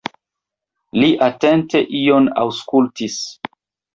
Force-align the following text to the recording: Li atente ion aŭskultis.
Li 1.01 1.09
atente 1.25 1.83
ion 1.99 2.31
aŭskultis. 2.45 3.21